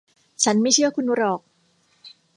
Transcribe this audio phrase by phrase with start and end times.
[0.43, 1.39] ฉันไม่เชื่อคุณหรอก